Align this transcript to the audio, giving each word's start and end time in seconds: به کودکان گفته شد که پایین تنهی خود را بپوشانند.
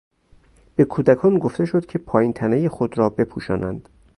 به 0.75 0.85
کودکان 0.85 1.39
گفته 1.39 1.65
شد 1.65 1.85
که 1.85 1.99
پایین 1.99 2.33
تنهی 2.33 2.69
خود 2.69 2.97
را 2.97 3.09
بپوشانند. 3.09 3.89